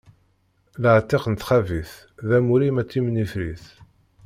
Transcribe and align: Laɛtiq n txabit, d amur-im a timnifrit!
Laɛtiq 0.81 1.25
n 1.29 1.35
txabit, 1.39 1.91
d 2.27 2.29
amur-im 2.37 2.77
a 2.81 2.83
timnifrit! 2.89 3.65